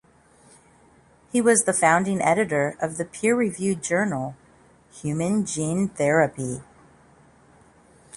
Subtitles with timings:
[1.31, 4.35] He was the founding editor of the peer-reviewed journal
[4.89, 6.63] "Human Gene Therapy".